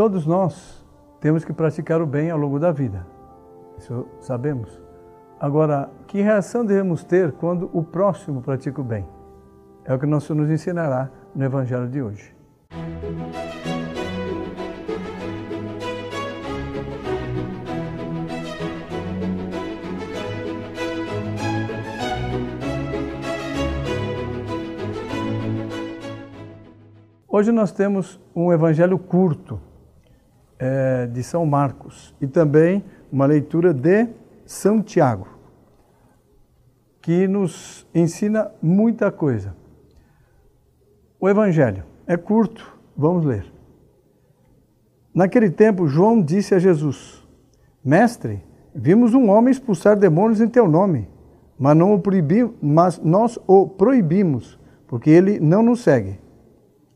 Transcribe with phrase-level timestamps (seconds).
[0.00, 0.82] todos nós
[1.20, 3.06] temos que praticar o bem ao longo da vida.
[3.76, 4.80] Isso sabemos.
[5.38, 9.06] Agora, que reação devemos ter quando o próximo pratica o bem?
[9.84, 12.34] É o que nosso nos ensinará no Evangelho de hoje.
[27.28, 29.60] Hoje nós temos um evangelho curto
[30.60, 34.06] é, de São Marcos e também uma leitura de
[34.44, 35.26] São Tiago,
[37.00, 39.56] que nos ensina muita coisa.
[41.18, 43.50] O evangelho é curto, vamos ler.
[45.14, 47.26] Naquele tempo, João disse a Jesus:
[47.82, 51.08] Mestre, vimos um homem expulsar demônios em teu nome,
[51.58, 56.20] mas, não o proibi, mas nós o proibimos, porque ele não nos segue.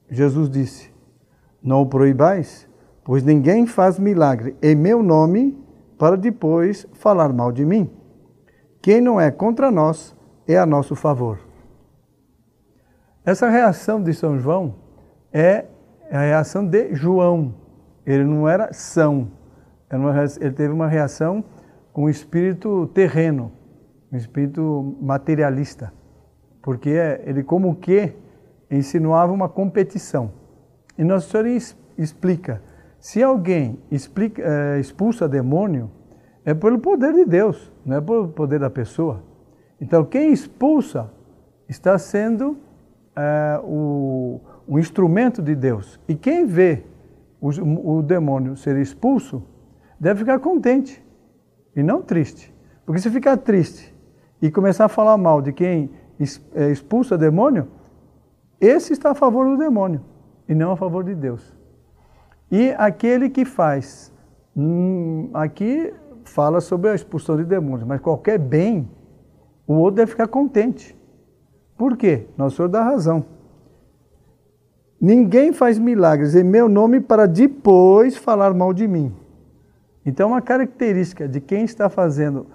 [0.09, 0.93] Jesus disse:
[1.63, 2.69] Não o proibais,
[3.05, 5.57] pois ninguém faz milagre em meu nome
[5.99, 7.91] para depois falar mal de mim.
[8.81, 10.17] Quem não é contra nós
[10.49, 11.39] é a nosso favor.
[13.25, 14.75] Essa reação de São João
[15.33, 15.67] é
[16.11, 17.55] a reação de João.
[18.05, 19.31] Ele não era São.
[20.41, 21.45] Ele teve uma reação
[21.93, 23.53] com espírito terreno,
[24.13, 25.93] um espírito materialista.
[26.61, 26.91] Porque
[27.25, 28.13] ele, como que,
[28.71, 30.33] insinuava uma competição.
[30.99, 31.49] E Nossa Senhora
[31.97, 32.61] explica:
[33.05, 35.91] se alguém explica, é, expulsa demônio,
[36.43, 39.23] é pelo poder de Deus, não é pelo poder da pessoa.
[39.79, 41.11] Então, quem expulsa
[41.69, 42.57] está sendo
[43.15, 46.01] é, o, o, instrumento de Deus.
[46.09, 46.83] E quem vê
[47.43, 49.43] o, o demônio ser expulso
[50.01, 51.05] deve ficar contente
[51.77, 52.55] e não triste.
[52.87, 53.95] Porque se ficar triste
[54.41, 55.91] e começar a falar mal de quem
[56.55, 57.69] é, expulsa demônio,
[58.59, 60.01] esse está a favor do demônio
[60.49, 61.54] e não a favor de Deus.
[62.51, 64.13] E aquele que faz,
[64.57, 65.93] hum, aqui
[66.25, 68.89] fala sobre a expulsão de demônios, mas qualquer bem,
[69.67, 70.97] o outro deve ficar contente.
[71.77, 72.27] Por quê?
[72.37, 73.25] Nosso Senhor dá razão.
[75.01, 79.15] Ninguém faz milagres em meu nome para depois falar mal de mim.
[80.07, 82.47] Então, uma característica de quem está fazendo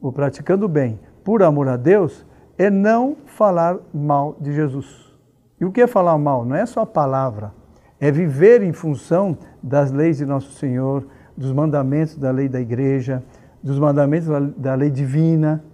[0.00, 2.24] ou praticando bem por amor a Deus
[2.56, 5.16] é não falar mal de Jesus.
[5.60, 6.44] E o que é falar mal?
[6.44, 7.52] Não é só a palavra,
[8.00, 13.22] é viver em função das leis de Nosso Senhor, dos mandamentos da lei da igreja,
[13.62, 15.64] dos mandamentos da lei divina.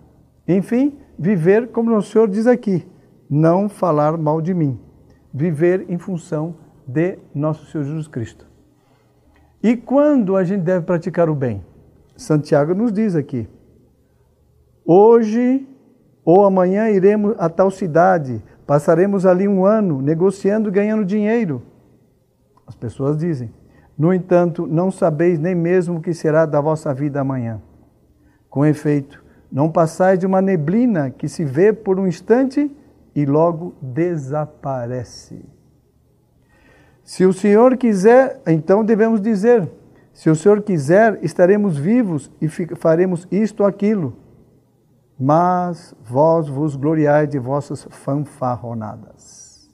[0.46, 2.86] Enfim, viver como Nosso Senhor diz aqui,
[3.28, 4.78] não falar mal de mim.
[5.32, 8.46] Viver em função de Nosso Senhor Jesus Cristo.
[9.62, 11.64] E quando a gente deve praticar o bem?
[12.16, 13.48] Santiago nos diz aqui:
[14.84, 15.66] hoje
[16.24, 21.62] ou amanhã iremos a tal cidade Passaremos ali um ano negociando e ganhando dinheiro.
[22.66, 23.52] As pessoas dizem.
[23.96, 27.60] No entanto, não sabeis nem mesmo o que será da vossa vida amanhã.
[28.50, 32.70] Com efeito, não passais de uma neblina que se vê por um instante
[33.14, 35.44] e logo desaparece.
[37.04, 39.70] Se o Senhor quiser, então devemos dizer:
[40.12, 44.24] se o Senhor quiser, estaremos vivos e faremos isto ou aquilo
[45.18, 49.70] mas vós vos gloriai de vossas fanfarronadas.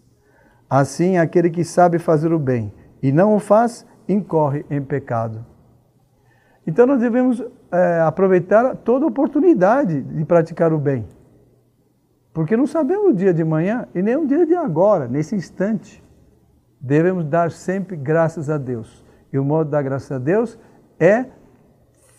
[0.68, 5.44] Assim, aquele que sabe fazer o bem e não o faz, incorre em pecado.
[6.66, 11.06] Então, nós devemos é, aproveitar toda oportunidade de praticar o bem.
[12.32, 16.02] Porque não sabemos o dia de manhã e nem o dia de agora, nesse instante.
[16.80, 19.04] Devemos dar sempre graças a Deus.
[19.32, 20.58] E o modo de dar graças a Deus
[20.98, 21.26] é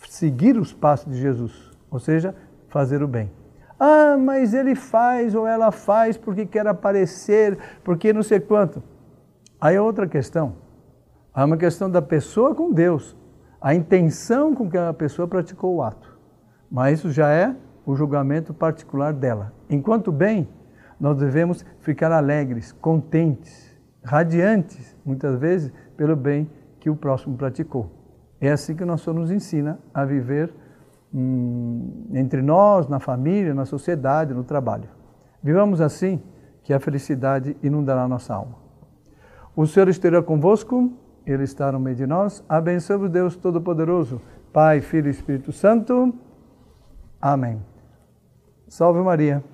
[0.08, 1.70] seguir os passos de Jesus.
[1.90, 2.34] Ou seja,
[2.68, 3.30] fazer o bem.
[3.78, 8.82] Ah, mas ele faz ou ela faz porque quer aparecer, porque não sei quanto.
[9.60, 10.54] Aí é outra questão.
[11.34, 13.16] É uma questão da pessoa com Deus,
[13.60, 16.18] a intenção com que a pessoa praticou o ato.
[16.70, 17.54] Mas isso já é
[17.86, 19.52] o julgamento particular dela.
[19.68, 20.48] Enquanto bem,
[21.00, 27.90] nós devemos ficar alegres, contentes, radiantes, muitas vezes, pelo bem que o próximo praticou.
[28.40, 30.52] É assim que nosso Senhor nos ensina a viver
[31.14, 34.88] Hum, entre nós, na família, na sociedade, no trabalho.
[35.42, 36.22] Vivamos assim,
[36.62, 38.56] que a felicidade inundará nossa alma.
[39.54, 40.90] O Senhor esteja convosco,
[41.26, 42.44] Ele está no meio de nós.
[42.48, 44.20] Abençoe-vos, Deus Todo-Poderoso,
[44.52, 46.14] Pai, Filho e Espírito Santo.
[47.20, 47.62] Amém.
[48.68, 49.44] Salve Maria.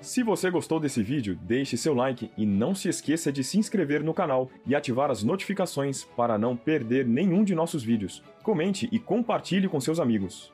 [0.00, 4.02] Se você gostou desse vídeo, deixe seu like e não se esqueça de se inscrever
[4.02, 8.22] no canal e ativar as notificações para não perder nenhum de nossos vídeos.
[8.42, 10.52] Comente e compartilhe com seus amigos.